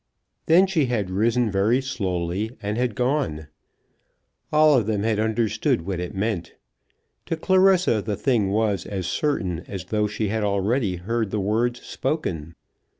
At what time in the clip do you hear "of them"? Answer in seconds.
4.75-5.03